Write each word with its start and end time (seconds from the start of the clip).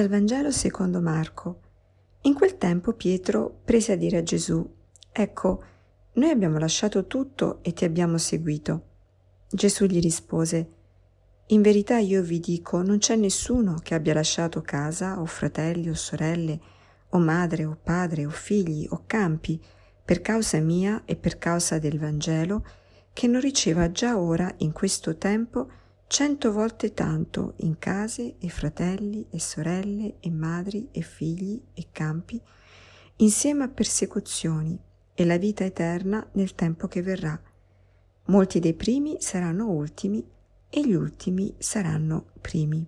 Dal 0.00 0.08
Vangelo 0.08 0.50
secondo 0.50 1.02
Marco. 1.02 1.60
In 2.22 2.32
quel 2.32 2.56
tempo 2.56 2.94
Pietro 2.94 3.60
prese 3.62 3.92
a 3.92 3.96
dire 3.96 4.16
a 4.16 4.22
Gesù, 4.22 4.66
Ecco, 5.12 5.62
noi 6.14 6.30
abbiamo 6.30 6.56
lasciato 6.56 7.06
tutto 7.06 7.58
e 7.60 7.74
ti 7.74 7.84
abbiamo 7.84 8.16
seguito. 8.16 8.84
Gesù 9.50 9.84
gli 9.84 10.00
rispose, 10.00 10.70
In 11.48 11.60
verità 11.60 11.98
io 11.98 12.22
vi 12.22 12.40
dico, 12.40 12.80
non 12.80 12.96
c'è 12.96 13.14
nessuno 13.14 13.74
che 13.82 13.94
abbia 13.94 14.14
lasciato 14.14 14.62
casa 14.62 15.20
o 15.20 15.26
fratelli 15.26 15.90
o 15.90 15.94
sorelle, 15.94 16.58
o 17.10 17.18
madre 17.18 17.66
o 17.66 17.76
padre 17.76 18.24
o 18.24 18.30
figli 18.30 18.86
o 18.88 19.02
campi, 19.06 19.62
per 20.02 20.22
causa 20.22 20.60
mia 20.60 21.02
e 21.04 21.14
per 21.14 21.36
causa 21.36 21.78
del 21.78 21.98
Vangelo, 21.98 22.64
che 23.12 23.26
non 23.26 23.42
riceva 23.42 23.92
già 23.92 24.18
ora, 24.18 24.50
in 24.60 24.72
questo 24.72 25.18
tempo, 25.18 25.68
cento 26.10 26.50
volte 26.50 26.92
tanto 26.92 27.54
in 27.58 27.78
case 27.78 28.34
e 28.40 28.48
fratelli 28.48 29.28
e 29.30 29.38
sorelle 29.38 30.16
e 30.18 30.28
madri 30.28 30.88
e 30.90 31.02
figli 31.02 31.62
e 31.72 31.86
campi, 31.92 32.42
insieme 33.18 33.62
a 33.62 33.68
persecuzioni 33.68 34.76
e 35.14 35.24
la 35.24 35.36
vita 35.36 35.62
eterna 35.62 36.26
nel 36.32 36.56
tempo 36.56 36.88
che 36.88 37.00
verrà. 37.00 37.40
Molti 38.24 38.58
dei 38.58 38.74
primi 38.74 39.18
saranno 39.20 39.70
ultimi 39.70 40.28
e 40.68 40.84
gli 40.84 40.94
ultimi 40.94 41.54
saranno 41.58 42.32
primi. 42.40 42.84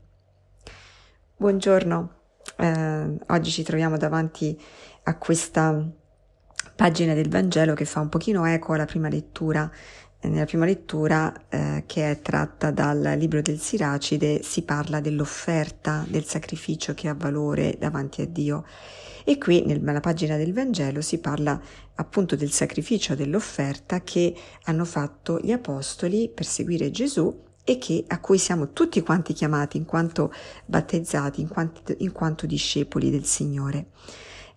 Buongiorno, 1.37 2.15
eh, 2.57 3.19
oggi 3.29 3.51
ci 3.53 3.63
troviamo 3.63 3.97
davanti 3.99 4.61
a 5.05 5.17
questa 5.17 5.89
pagina 6.75 7.15
del 7.15 7.29
Vangelo 7.29 7.75
che 7.75 7.85
fa 7.85 8.01
un 8.01 8.09
pochino 8.09 8.45
eco 8.47 8.73
alla 8.73 8.85
prima 8.85 9.09
lettura 9.09 9.71
nella 10.29 10.45
prima 10.45 10.65
lettura, 10.65 11.33
eh, 11.49 11.85
che 11.87 12.11
è 12.11 12.21
tratta 12.21 12.71
dal 12.71 13.15
libro 13.17 13.43
del 13.43 13.59
Siracide, 13.59 14.43
si 14.43 14.63
parla 14.63 15.01
dell'offerta, 15.01 16.05
del 16.09 16.25
sacrificio 16.25 16.95
che 16.95 17.09
ha 17.09 17.15
valore 17.15 17.77
davanti 17.79 18.23
a 18.23 18.27
Dio. 18.27 18.65
E 19.25 19.39
qui 19.39 19.65
nella 19.65 20.01
pagina 20.01 20.37
del 20.37 20.53
Vangelo 20.53 21.01
si 21.01 21.19
parla 21.19 21.61
appunto 21.97 22.37
del 22.37 22.51
sacrificio 22.51 23.15
dell'offerta 23.15 24.03
che 24.03 24.35
hanno 24.65 24.85
fatto 24.85 25.39
gli 25.41 25.53
apostoli 25.53 26.29
per 26.29 26.45
seguire 26.45 26.91
Gesù 26.91 27.51
e 27.65 27.79
che, 27.79 28.05
a 28.09 28.19
cui 28.19 28.39
siamo 28.39 28.73
tutti 28.73 29.01
quanti 29.03 29.33
chiamati 29.33 29.77
in 29.77 29.85
quanto 29.85 30.33
battezzati, 30.67 31.41
in 31.41 31.49
quanto, 31.49 31.95
in 31.99 32.13
quanto 32.13 32.47
discepoli 32.47 33.11
del 33.11 33.25
Signore. 33.25 33.87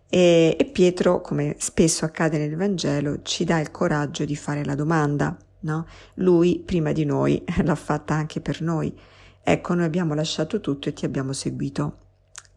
E, 0.10 0.56
e 0.58 0.66
Pietro, 0.66 1.22
come 1.22 1.56
spesso 1.60 2.06
accade 2.06 2.38
nel 2.38 2.56
Vangelo, 2.56 3.22
ci 3.22 3.44
dà 3.44 3.60
il 3.60 3.72
coraggio 3.72 4.26
di 4.26 4.36
fare 4.36 4.64
la 4.64 4.76
domanda 4.76 5.38
no? 5.66 5.86
Lui 6.16 6.62
prima 6.66 6.92
di 6.92 7.04
noi 7.04 7.44
l'ha 7.64 7.76
fatta 7.76 8.14
anche 8.14 8.40
per 8.40 8.62
noi. 8.62 8.98
Ecco, 9.44 9.74
noi 9.74 9.86
abbiamo 9.86 10.14
lasciato 10.14 10.62
tutto 10.62 10.90
e 10.90 10.94
ti 10.94 11.06
abbiamo 11.06 11.34
seguito. 11.34 11.98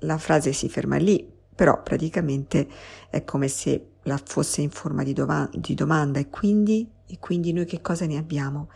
La 0.01 0.17
frase 0.17 0.53
si 0.53 0.69
ferma 0.69 0.97
lì, 0.97 1.29
però 1.55 1.83
praticamente 1.83 2.69
è 3.11 3.25
come 3.25 3.49
se 3.49 3.89
la 4.05 4.21
fosse 4.23 4.61
in 4.61 4.71
forma 4.71 5.03
di, 5.03 5.13
dova- 5.13 5.49
di 5.53 5.75
domanda 5.75 6.19
e 6.19 6.31
quindi, 6.31 6.89
e 7.07 7.19
quindi 7.19 7.53
noi 7.53 7.67
che 7.67 7.81
cosa 7.81 8.07
ne 8.07 8.17
abbiamo? 8.17 8.71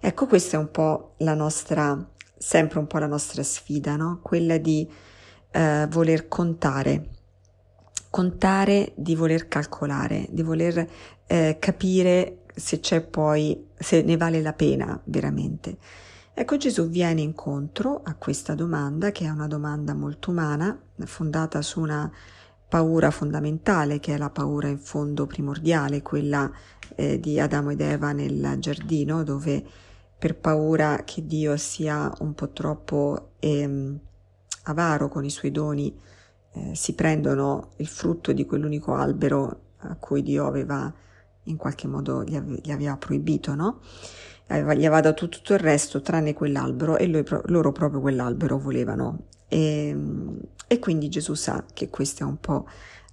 Ecco, 0.00 0.26
questa 0.26 0.56
è 0.56 0.60
un 0.60 0.70
po' 0.70 1.14
la 1.18 1.34
nostra, 1.34 1.96
sempre 2.36 2.78
un 2.78 2.86
po' 2.86 2.98
la 2.98 3.06
nostra 3.06 3.42
sfida, 3.42 3.96
no? 3.96 4.20
Quella 4.22 4.58
di 4.58 4.88
eh, 5.50 5.86
voler 5.88 6.28
contare, 6.28 7.08
contare 8.10 8.92
di 8.96 9.14
voler 9.14 9.48
calcolare, 9.48 10.26
di 10.30 10.42
voler 10.42 10.86
eh, 11.26 11.56
capire 11.58 12.43
se 12.54 12.80
c'è 12.80 13.00
poi, 13.02 13.68
se 13.76 14.02
ne 14.02 14.16
vale 14.16 14.40
la 14.40 14.52
pena 14.52 14.98
veramente. 15.04 15.76
Ecco, 16.32 16.56
Gesù 16.56 16.88
viene 16.88 17.20
incontro 17.20 18.00
a 18.02 18.14
questa 18.14 18.54
domanda, 18.54 19.12
che 19.12 19.24
è 19.24 19.28
una 19.28 19.46
domanda 19.46 19.94
molto 19.94 20.30
umana, 20.30 20.76
fondata 21.04 21.62
su 21.62 21.80
una 21.80 22.10
paura 22.68 23.10
fondamentale, 23.10 24.00
che 24.00 24.14
è 24.14 24.18
la 24.18 24.30
paura 24.30 24.68
in 24.68 24.78
fondo 24.78 25.26
primordiale, 25.26 26.02
quella 26.02 26.50
eh, 26.96 27.20
di 27.20 27.38
Adamo 27.38 27.70
ed 27.70 27.80
Eva 27.80 28.12
nel 28.12 28.56
giardino, 28.58 29.22
dove 29.22 29.64
per 30.18 30.36
paura 30.36 31.02
che 31.04 31.24
Dio 31.24 31.56
sia 31.56 32.12
un 32.20 32.34
po' 32.34 32.50
troppo 32.50 33.32
ehm, 33.38 33.98
avaro 34.64 35.08
con 35.08 35.24
i 35.24 35.30
suoi 35.30 35.52
doni, 35.52 35.96
eh, 36.52 36.74
si 36.74 36.94
prendono 36.94 37.70
il 37.76 37.86
frutto 37.86 38.32
di 38.32 38.44
quell'unico 38.44 38.94
albero 38.94 39.60
a 39.78 39.94
cui 39.96 40.22
Dio 40.22 40.46
aveva 40.46 40.92
in 41.44 41.56
qualche 41.56 41.86
modo 41.86 42.24
gli, 42.24 42.36
ave, 42.36 42.60
gli 42.62 42.70
aveva 42.70 42.96
proibito, 42.96 43.54
no? 43.54 43.80
Aveva, 44.48 44.74
gli 44.74 44.84
aveva 44.84 45.00
dato 45.00 45.28
tutto 45.28 45.54
il 45.54 45.58
resto 45.58 46.02
tranne 46.02 46.34
quell'albero 46.34 46.96
e 46.96 47.06
lui, 47.06 47.24
loro 47.46 47.72
proprio 47.72 48.00
quell'albero 48.00 48.58
volevano. 48.58 49.26
E, 49.48 49.96
e 50.66 50.78
quindi 50.78 51.08
Gesù 51.08 51.34
sa 51.34 51.64
che 51.72 51.88
questa 51.88 52.24
è 52.24 52.26
un 52.26 52.38
po' 52.38 52.66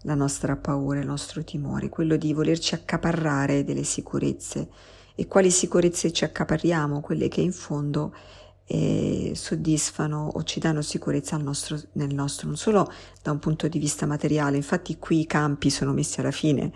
la 0.03 0.15
nostra 0.15 0.55
paura, 0.55 0.99
il 0.99 1.05
nostro 1.05 1.43
timore, 1.43 1.89
quello 1.89 2.15
di 2.15 2.33
volerci 2.33 2.73
accaparrare 2.73 3.63
delle 3.63 3.83
sicurezze. 3.83 4.69
E 5.15 5.27
quali 5.27 5.51
sicurezze 5.51 6.11
ci 6.11 6.23
accaparriamo? 6.23 7.01
Quelle 7.01 7.27
che 7.27 7.41
in 7.41 7.51
fondo 7.51 8.13
eh, 8.65 9.33
soddisfano 9.35 10.31
o 10.33 10.43
ci 10.43 10.59
danno 10.59 10.81
sicurezza 10.81 11.35
nostro, 11.37 11.77
nel 11.93 12.13
nostro, 12.13 12.47
non 12.47 12.55
solo 12.55 12.89
da 13.21 13.31
un 13.31 13.39
punto 13.39 13.67
di 13.67 13.77
vista 13.79 14.05
materiale, 14.05 14.55
infatti 14.55 14.97
qui 14.97 15.19
i 15.19 15.27
campi 15.27 15.69
sono 15.69 15.91
messi 15.91 16.21
alla 16.21 16.31
fine, 16.31 16.71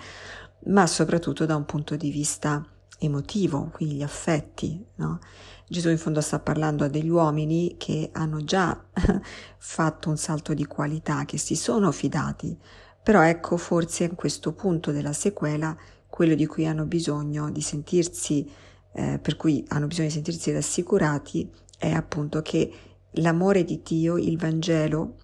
ma 0.66 0.88
soprattutto 0.88 1.46
da 1.46 1.56
un 1.56 1.66
punto 1.66 1.96
di 1.96 2.10
vista 2.10 2.66
emotivo, 3.00 3.70
quindi 3.74 3.96
gli 3.96 4.04
affetti. 4.04 4.84
No? 4.96 5.20
Gesù 5.68 5.90
in 5.90 5.98
fondo 5.98 6.22
sta 6.22 6.40
parlando 6.40 6.84
a 6.84 6.88
degli 6.88 7.10
uomini 7.10 7.76
che 7.78 8.10
hanno 8.14 8.44
già 8.44 8.84
fatto 9.58 10.10
un 10.10 10.18
salto 10.18 10.54
di 10.54 10.66
qualità, 10.66 11.26
che 11.26 11.38
si 11.38 11.56
sono 11.56 11.92
fidati, 11.92 12.58
però 13.02 13.22
ecco 13.22 13.58
forse 13.58 14.06
in 14.06 14.16
questo 14.16 14.54
punto 14.54 14.92
della 14.92 15.14
sequela 15.14 15.76
quello 16.08 16.36
di 16.36 16.46
cui 16.46 16.66
hanno 16.66 16.86
bisogno 16.86 17.52
di 17.52 17.62
sentirsi, 17.62 18.50
eh, 18.94 19.20
per 19.20 19.36
cui 19.36 19.64
hanno 19.70 19.88
bisogno 19.88 20.08
di 20.08 20.14
sentirsi 20.14 20.52
rassicurati, 20.52 21.52
è 21.78 21.92
appunto 21.92 22.42
che 22.42 22.72
l'amore 23.12 23.64
di 23.64 23.82
Dio, 23.84 24.18
il 24.18 24.38
Vangelo, 24.38 25.18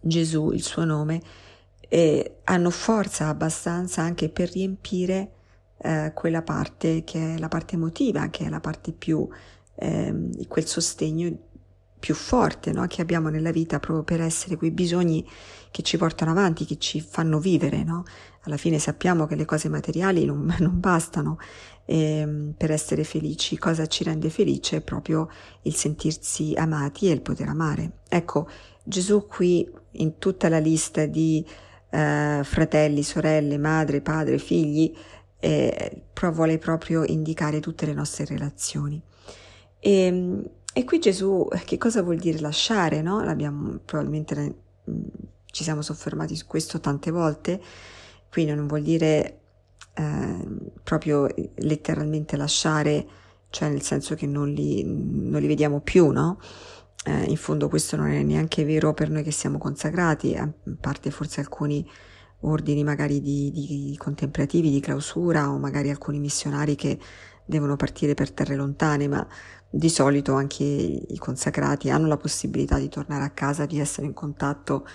Gesù, 0.00 0.52
il 0.52 0.62
suo 0.62 0.84
nome, 0.84 1.20
e 1.88 2.40
hanno 2.44 2.70
forza 2.70 3.28
abbastanza 3.28 4.02
anche 4.02 4.28
per 4.28 4.50
riempire 4.50 5.32
eh, 5.78 6.12
quella 6.14 6.42
parte 6.42 7.04
che 7.04 7.34
è 7.34 7.38
la 7.38 7.48
parte 7.48 7.74
emotiva, 7.76 8.28
che 8.28 8.44
è 8.44 8.48
la 8.48 8.60
parte 8.60 8.92
più, 8.92 9.26
eh, 9.76 10.30
quel 10.48 10.66
sostegno 10.66 11.46
più 11.98 12.14
forte 12.14 12.72
no? 12.72 12.86
che 12.86 13.02
abbiamo 13.02 13.28
nella 13.28 13.50
vita 13.50 13.80
proprio 13.80 14.04
per 14.04 14.20
essere 14.24 14.56
quei 14.56 14.70
bisogni 14.70 15.26
che 15.70 15.82
ci 15.82 15.96
portano 15.96 16.30
avanti, 16.30 16.64
che 16.64 16.78
ci 16.78 17.00
fanno 17.00 17.38
vivere. 17.38 17.82
No? 17.82 18.04
Alla 18.42 18.56
fine 18.56 18.78
sappiamo 18.78 19.26
che 19.26 19.34
le 19.34 19.44
cose 19.44 19.68
materiali 19.68 20.24
non, 20.24 20.54
non 20.60 20.78
bastano 20.80 21.38
eh, 21.84 22.52
per 22.56 22.70
essere 22.70 23.04
felici. 23.04 23.58
Cosa 23.58 23.86
ci 23.86 24.04
rende 24.04 24.30
felice 24.30 24.80
proprio 24.80 25.28
il 25.62 25.74
sentirsi 25.74 26.54
amati 26.56 27.08
e 27.08 27.12
il 27.12 27.22
poter 27.22 27.48
amare. 27.48 28.00
Ecco, 28.08 28.48
Gesù 28.84 29.26
qui 29.26 29.68
in 29.92 30.18
tutta 30.18 30.48
la 30.48 30.58
lista 30.58 31.06
di 31.06 31.44
eh, 31.90 32.40
fratelli, 32.42 33.02
sorelle, 33.02 33.58
madre, 33.58 34.00
padre, 34.00 34.38
figli, 34.38 34.94
eh, 35.40 36.02
vuole 36.32 36.58
proprio 36.58 37.04
indicare 37.04 37.60
tutte 37.60 37.86
le 37.86 37.94
nostre 37.94 38.24
relazioni. 38.24 39.00
E, 39.78 40.42
e, 40.72 40.84
qui 40.84 40.98
Gesù, 40.98 41.46
che 41.64 41.78
cosa 41.78 42.02
vuol 42.02 42.18
dire 42.18 42.40
lasciare? 42.40 43.02
No? 43.02 43.22
L'abbiamo 43.22 43.78
probabilmente 43.84 44.54
mm, 44.90 45.02
ci 45.46 45.62
siamo 45.62 45.82
soffermati 45.82 46.36
su 46.36 46.46
questo 46.46 46.80
tante 46.80 47.10
volte, 47.10 47.60
quindi 48.30 48.52
non 48.52 48.66
vuol 48.66 48.82
dire 48.82 49.40
eh, 49.94 50.46
proprio 50.82 51.28
letteralmente 51.56 52.36
lasciare, 52.36 53.06
cioè 53.50 53.68
nel 53.68 53.82
senso 53.82 54.14
che 54.14 54.26
non 54.26 54.48
li, 54.48 54.82
non 54.84 55.40
li 55.40 55.46
vediamo 55.46 55.80
più, 55.80 56.10
no? 56.10 56.38
Eh, 57.08 57.24
in 57.30 57.36
fondo 57.38 57.70
questo 57.70 57.96
non 57.96 58.10
è 58.10 58.22
neanche 58.22 58.64
vero 58.66 58.92
per 58.92 59.08
noi 59.08 59.22
che 59.22 59.30
siamo 59.30 59.56
consacrati, 59.56 60.34
a 60.34 60.52
parte 60.78 61.10
forse 61.10 61.40
alcuni 61.40 61.88
ordini 62.40 62.84
magari 62.84 63.22
di, 63.22 63.50
di 63.50 63.94
contemplativi, 63.96 64.70
di 64.70 64.80
clausura 64.80 65.50
o 65.50 65.58
magari 65.58 65.88
alcuni 65.88 66.18
missionari 66.18 66.74
che 66.74 66.98
devono 67.46 67.76
partire 67.76 68.12
per 68.12 68.30
terre 68.32 68.56
lontane, 68.56 69.08
ma 69.08 69.26
di 69.70 69.88
solito 69.88 70.34
anche 70.34 70.64
i 70.64 71.16
consacrati 71.16 71.88
hanno 71.88 72.06
la 72.08 72.18
possibilità 72.18 72.76
di 72.76 72.90
tornare 72.90 73.24
a 73.24 73.30
casa, 73.30 73.64
di 73.64 73.78
essere 73.78 74.06
in 74.06 74.12
contatto 74.12 74.86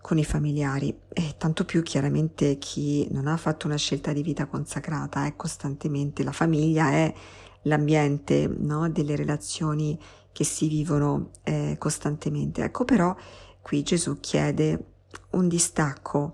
con 0.00 0.16
i 0.16 0.24
familiari. 0.24 0.96
E 1.12 1.34
tanto 1.36 1.66
più 1.66 1.82
chiaramente 1.82 2.56
chi 2.56 3.06
non 3.10 3.26
ha 3.26 3.36
fatto 3.36 3.66
una 3.66 3.76
scelta 3.76 4.14
di 4.14 4.22
vita 4.22 4.46
consacrata 4.46 5.26
è 5.26 5.36
costantemente 5.36 6.24
la 6.24 6.32
famiglia, 6.32 6.90
è 6.92 7.12
l'ambiente 7.64 8.48
no, 8.48 8.88
delle 8.88 9.16
relazioni 9.16 9.98
che 10.32 10.44
si 10.44 10.68
vivono 10.68 11.30
eh, 11.44 11.76
costantemente. 11.78 12.62
Ecco 12.64 12.84
però 12.84 13.14
qui 13.60 13.82
Gesù 13.82 14.18
chiede 14.20 14.86
un 15.30 15.48
distacco 15.48 16.32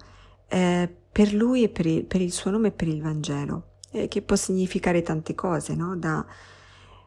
eh, 0.49 0.89
per 1.11 1.33
lui 1.33 1.65
e 1.65 1.69
per 1.69 1.87
il, 1.87 2.05
per 2.05 2.21
il, 2.21 2.33
suo 2.33 2.51
nome 2.51 2.69
e 2.69 2.73
per 2.73 2.89
il 2.89 3.03
Vangelo, 3.03 3.79
eh, 3.91 4.09
che 4.09 4.23
può 4.23 4.37
significare 4.37 5.03
tante 5.03 5.35
cose, 5.35 5.75
no? 5.75 5.97
da 5.97 6.25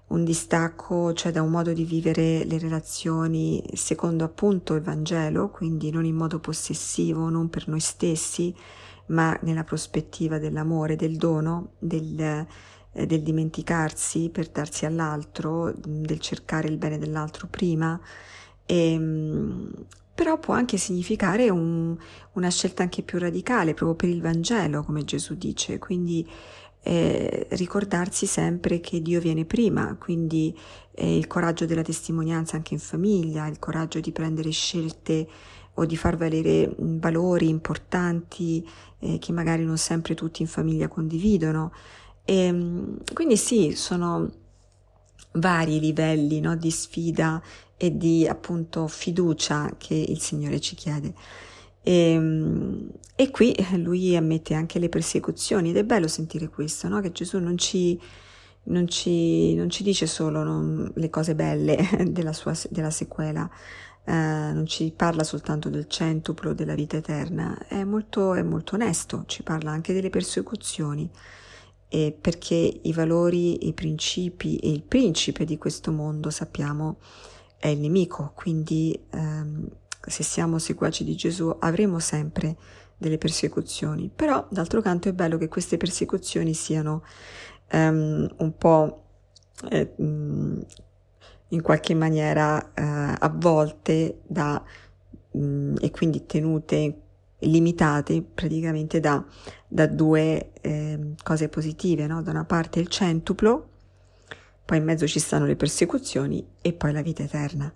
un 0.07 0.25
distacco, 0.25 1.13
cioè 1.13 1.31
da 1.31 1.41
un 1.41 1.49
modo 1.49 1.71
di 1.71 1.85
vivere 1.85 2.43
le 2.43 2.59
relazioni 2.59 3.63
secondo 3.73 4.25
appunto 4.25 4.73
il 4.73 4.81
Vangelo, 4.81 5.49
quindi 5.49 5.89
non 5.89 6.05
in 6.05 6.15
modo 6.15 6.39
possessivo, 6.39 7.29
non 7.29 7.49
per 7.49 7.69
noi 7.69 7.79
stessi, 7.79 8.53
ma 9.07 9.37
nella 9.43 9.63
prospettiva 9.63 10.37
dell'amore, 10.37 10.97
del 10.97 11.15
dono, 11.15 11.73
del, 11.79 12.45
eh, 12.93 13.05
del 13.05 13.21
dimenticarsi 13.21 14.29
per 14.29 14.49
darsi 14.49 14.85
all'altro, 14.85 15.73
del 15.75 16.19
cercare 16.19 16.67
il 16.67 16.77
bene 16.77 16.97
dell'altro 16.97 17.47
prima. 17.47 17.99
E, 18.65 18.91
ehm, 18.93 19.85
però 20.13 20.37
può 20.37 20.53
anche 20.53 20.77
significare 20.77 21.49
un, 21.49 21.97
una 22.33 22.49
scelta 22.49 22.83
anche 22.83 23.01
più 23.01 23.17
radicale, 23.17 23.73
proprio 23.73 23.95
per 23.95 24.09
il 24.09 24.21
Vangelo, 24.21 24.83
come 24.83 25.03
Gesù 25.03 25.35
dice, 25.35 25.79
quindi 25.79 26.27
eh, 26.83 27.47
ricordarsi 27.51 28.25
sempre 28.25 28.79
che 28.79 29.01
Dio 29.01 29.19
viene 29.19 29.45
prima, 29.45 29.95
quindi 29.99 30.55
eh, 30.93 31.17
il 31.17 31.27
coraggio 31.27 31.65
della 31.65 31.81
testimonianza 31.81 32.55
anche 32.55 32.73
in 32.73 32.79
famiglia, 32.79 33.47
il 33.47 33.59
coraggio 33.59 33.99
di 33.99 34.11
prendere 34.11 34.51
scelte 34.51 35.27
o 35.75 35.85
di 35.85 35.95
far 35.95 36.17
valere 36.17 36.73
valori 36.77 37.47
importanti 37.47 38.67
eh, 38.99 39.17
che 39.19 39.31
magari 39.31 39.63
non 39.63 39.77
sempre 39.77 40.15
tutti 40.15 40.41
in 40.41 40.47
famiglia 40.47 40.87
condividono. 40.87 41.71
E, 42.25 42.35
ehm, 42.35 42.97
quindi 43.13 43.37
sì, 43.37 43.73
sono 43.75 44.29
vari 45.33 45.79
livelli 45.79 46.39
no, 46.39 46.55
di 46.55 46.71
sfida 46.71 47.41
e 47.77 47.97
di 47.97 48.27
appunto 48.27 48.87
fiducia 48.87 49.73
che 49.77 49.95
il 49.95 50.19
Signore 50.19 50.59
ci 50.59 50.75
chiede. 50.75 51.13
E, 51.83 52.11
ehm, 52.11 52.89
e, 53.15 53.29
qui 53.31 53.55
lui 53.77 54.15
ammette 54.15 54.53
anche 54.53 54.79
le 54.79 54.89
persecuzioni 54.89 55.69
ed 55.69 55.77
è 55.77 55.83
bello 55.83 56.07
sentire 56.07 56.49
questo, 56.49 56.87
no? 56.87 56.99
che 57.01 57.11
Gesù 57.11 57.39
non 57.39 57.57
ci, 57.57 57.99
non 58.63 58.87
ci, 58.87 59.55
non 59.55 59.69
ci 59.69 59.83
dice 59.83 60.05
solo 60.07 60.43
non, 60.43 60.91
le 60.95 61.09
cose 61.09 61.35
belle 61.35 61.77
della, 62.09 62.33
sua, 62.33 62.53
della 62.69 62.91
sequela, 62.91 63.49
eh, 64.03 64.13
non 64.13 64.65
ci 64.65 64.91
parla 64.95 65.23
soltanto 65.23 65.69
del 65.69 65.87
centuplo 65.87 66.53
della 66.53 66.75
vita 66.75 66.97
eterna, 66.97 67.57
è 67.67 67.83
molto, 67.83 68.33
è 68.33 68.43
molto 68.43 68.75
onesto, 68.75 69.23
ci 69.27 69.43
parla 69.43 69.71
anche 69.71 69.93
delle 69.93 70.09
persecuzioni, 70.09 71.09
eh, 71.93 72.15
perché 72.19 72.79
i 72.83 72.93
valori, 72.93 73.67
i 73.67 73.73
principi 73.73 74.55
e 74.55 74.69
il 74.69 74.81
principe 74.81 75.43
di 75.43 75.57
questo 75.57 75.91
mondo 75.91 76.29
sappiamo 76.29 76.99
è 77.57 77.67
il 77.67 77.79
nemico, 77.79 78.31
quindi 78.33 78.97
ehm, 79.09 79.67
se 80.07 80.23
siamo 80.23 80.57
seguaci 80.57 81.03
di 81.03 81.15
Gesù 81.15 81.53
avremo 81.59 81.99
sempre 81.99 82.55
delle 82.97 83.17
persecuzioni, 83.17 84.09
però 84.13 84.47
d'altro 84.49 84.79
canto 84.79 85.09
è 85.09 85.13
bello 85.13 85.37
che 85.37 85.49
queste 85.49 85.75
persecuzioni 85.75 86.53
siano 86.53 87.03
um, 87.73 88.25
un 88.37 88.57
po' 88.57 89.03
eh, 89.69 89.93
in 89.97 91.61
qualche 91.61 91.93
maniera 91.93 92.71
eh, 92.73 93.15
avvolte 93.19 94.21
da 94.25 94.63
mh, 95.31 95.75
e 95.81 95.91
quindi 95.91 96.25
tenute 96.25 97.01
limitate 97.41 98.21
praticamente 98.21 98.99
da, 98.99 99.23
da 99.67 99.87
due 99.87 100.51
eh, 100.61 101.13
cose 101.23 101.49
positive, 101.49 102.07
no? 102.07 102.21
da 102.21 102.31
una 102.31 102.45
parte 102.45 102.79
il 102.79 102.87
centuplo, 102.87 103.69
poi 104.65 104.77
in 104.77 104.83
mezzo 104.83 105.07
ci 105.07 105.19
stanno 105.19 105.45
le 105.45 105.55
persecuzioni 105.55 106.45
e 106.61 106.73
poi 106.73 106.91
la 106.91 107.01
vita 107.01 107.23
eterna. 107.23 107.71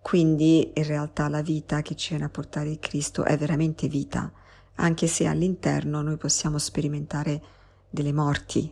Quindi 0.00 0.70
in 0.74 0.84
realtà 0.84 1.28
la 1.28 1.42
vita 1.42 1.82
che 1.82 1.96
ci 1.96 2.10
viene 2.10 2.26
a 2.26 2.28
portare 2.28 2.70
il 2.70 2.78
Cristo 2.78 3.24
è 3.24 3.36
veramente 3.36 3.88
vita, 3.88 4.30
anche 4.76 5.06
se 5.08 5.26
all'interno 5.26 6.02
noi 6.02 6.16
possiamo 6.16 6.58
sperimentare 6.58 7.42
delle 7.90 8.12
morti. 8.12 8.70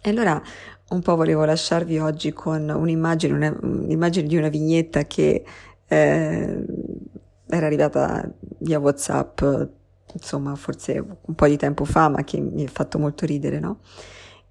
E 0.00 0.10
allora 0.10 0.42
un 0.88 1.02
po' 1.02 1.16
volevo 1.16 1.44
lasciarvi 1.44 1.98
oggi 1.98 2.32
con 2.32 2.68
un'immagine, 2.68 3.32
una, 3.34 3.56
un'immagine 3.60 4.26
di 4.26 4.36
una 4.36 4.48
vignetta 4.48 5.04
che 5.04 5.44
eh, 5.86 6.64
era 7.46 7.66
arrivata 7.66 8.28
via 8.58 8.78
WhatsApp, 8.78 9.42
insomma, 10.14 10.54
forse 10.56 10.98
un 10.98 11.34
po' 11.34 11.46
di 11.46 11.56
tempo 11.56 11.84
fa, 11.84 12.08
ma 12.08 12.24
che 12.24 12.40
mi 12.40 12.64
ha 12.64 12.70
fatto 12.70 12.98
molto 12.98 13.26
ridere, 13.26 13.60
no? 13.60 13.80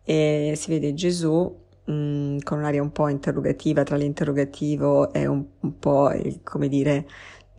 E 0.03 0.53
si 0.55 0.69
vede 0.69 0.93
Gesù 0.93 1.65
Mm, 1.89 2.39
con 2.43 2.57
un'aria 2.57 2.81
un 2.81 2.91
po' 2.91 3.07
interrogativa, 3.07 3.83
tra 3.83 3.95
l'interrogativo 3.95 5.13
e 5.13 5.25
un, 5.25 5.45
un 5.61 5.79
po' 5.79 6.11
il, 6.11 6.41
come 6.43 6.67
dire, 6.67 7.07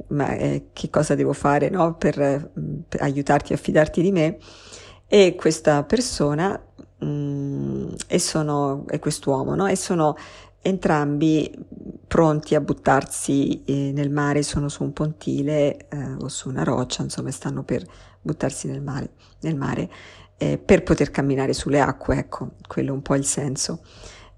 ma 0.09 0.37
eh, 0.37 0.69
che 0.75 0.91
cosa 0.91 1.15
devo 1.15 1.33
fare 1.33 1.71
no? 1.71 1.95
per, 1.97 2.51
mm, 2.59 2.81
per, 2.89 3.01
aiutarti 3.03 3.55
a 3.55 3.57
fidarti 3.57 4.03
di 4.03 4.13
me. 4.13 4.39
E 5.07 5.35
questa 5.35 5.83
persona 5.85 6.61
mh, 6.99 7.07
mm, 7.07 7.95
e, 8.07 8.19
sono, 8.19 8.85
e 8.91 8.99
quest'uomo, 8.99 9.55
no? 9.55 9.67
e 9.67 9.77
sono 9.77 10.15
entrambi 10.61 11.51
pronti 12.07 12.55
a 12.55 12.61
buttarsi 12.61 13.65
eh, 13.65 13.93
nel 13.93 14.11
mare, 14.11 14.43
sono 14.43 14.69
su 14.69 14.83
un 14.83 14.93
pontile 14.93 15.89
eh, 15.89 16.15
o 16.21 16.29
su 16.29 16.49
una 16.49 16.65
roccia, 16.65 17.03
insomma, 17.03 17.31
stanno 17.31 17.63
per 17.63 17.85
buttarsi 18.21 18.67
nel 18.67 18.83
mare, 18.83 19.11
nel 19.41 19.57
mare 19.57 19.91
eh, 20.39 20.59
per 20.59 20.83
poter 20.83 21.11
camminare 21.11 21.53
sulle 21.53 21.81
acque, 21.81 22.17
ecco, 22.17 22.53
quello 22.67 22.91
è 22.91 22.95
un 22.95 23.03
po' 23.03 23.15
il 23.15 23.25
senso. 23.25 23.81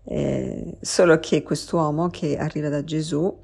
Eh, 0.02 0.78
solo 0.80 1.18
che 1.20 1.42
quest'uomo 1.42 2.08
che 2.08 2.36
arriva 2.36 2.68
da 2.68 2.82
Gesù 2.82 3.38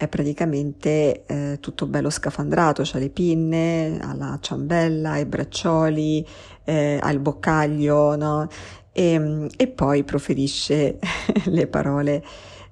è 0.00 0.08
praticamente 0.08 1.26
eh, 1.26 1.58
tutto 1.60 1.86
bello 1.86 2.08
scafandrato, 2.08 2.80
ha 2.90 2.98
le 2.98 3.10
pinne, 3.10 3.98
ha 4.00 4.14
la 4.14 4.38
ciambella, 4.40 5.18
i 5.18 5.26
braccioli, 5.26 6.26
eh, 6.64 6.98
ha 6.98 7.10
il 7.10 7.18
boccaglio, 7.18 8.16
no? 8.16 8.48
e, 8.92 9.46
e, 9.54 9.66
poi 9.68 10.02
proferisce 10.02 10.98
le 11.44 11.66
parole 11.66 12.24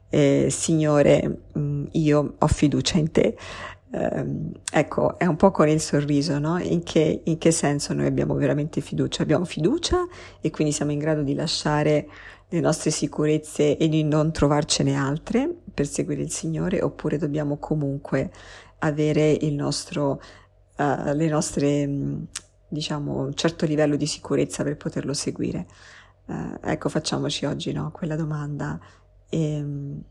eh, 0.09 0.47
Signore, 0.49 1.41
mm, 1.59 1.85
io 1.93 2.37
ho 2.39 2.47
fiducia 2.47 2.97
in 2.97 3.11
te. 3.11 3.37
Um, 3.91 4.53
ecco, 4.71 5.19
è 5.19 5.25
un 5.25 5.37
po' 5.37 5.51
con 5.51 5.69
il 5.69 5.81
sorriso, 5.81 6.39
no? 6.39 6.59
In 6.59 6.83
che, 6.83 7.23
in 7.25 7.39
che 7.39 7.51
senso 7.51 7.95
noi 7.95 8.07
abbiamo 8.07 8.35
veramente 8.35 8.83
fiducia? 8.83 9.23
Abbiamo 9.23 9.47
fiducia 9.47 10.07
e 10.41 10.51
quindi 10.51 10.75
siamo 10.75 10.93
in 10.93 10.99
grado 10.99 11.23
di 11.23 11.35
lasciare 11.35 12.07
le 12.49 12.61
nostre 12.61 12.91
sicurezze 12.91 13.77
e 13.77 13.89
di 13.89 14.05
non 14.05 14.31
trovarcene 14.31 14.95
altre 14.95 15.55
per 15.73 15.87
seguire 15.87 16.23
il 16.23 16.31
Signore, 16.31 16.83
oppure 16.83 17.17
dobbiamo 17.17 17.57
comunque 17.57 18.31
avere 18.81 19.31
il 19.31 19.55
nostro, 19.55 20.21
uh, 20.77 21.13
le 21.15 21.29
nostre, 21.29 21.87
mm, 21.87 22.23
diciamo, 22.69 23.21
un 23.25 23.35
certo 23.35 23.65
livello 23.65 23.97
di 23.97 24.07
sicurezza 24.07 24.63
per 24.65 24.77
poterlo 24.77 25.15
seguire. 25.15 25.67
Uh, 26.27 26.59
ecco, 26.63 26.91
facciamoci 26.91 27.47
oggi 27.47 27.73
no, 27.73 27.91
quella 27.91 28.17
domanda 28.17 28.79
e 29.31 29.61
um, 29.63 30.03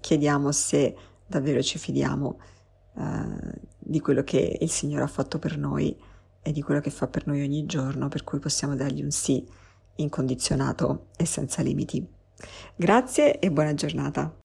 chiediamo 0.00 0.50
se 0.50 0.96
davvero 1.24 1.62
ci 1.62 1.78
fidiamo 1.78 2.38
di 3.78 4.00
quello 4.00 4.22
che 4.22 4.58
il 4.60 4.70
Signore 4.70 5.04
ha 5.04 5.08
fatto 5.08 5.38
per 5.38 5.56
noi 5.56 5.96
e 6.42 6.52
di 6.52 6.62
quello 6.62 6.80
che 6.80 6.90
fa 6.90 7.06
per 7.06 7.26
noi 7.26 7.42
ogni 7.42 7.66
giorno, 7.66 8.08
per 8.08 8.24
cui 8.24 8.38
possiamo 8.38 8.74
dargli 8.74 9.02
un 9.02 9.10
sì 9.10 9.46
incondizionato 9.96 11.08
e 11.16 11.24
senza 11.24 11.62
limiti. 11.62 12.06
Grazie 12.74 13.38
e 13.38 13.50
buona 13.50 13.74
giornata. 13.74 14.41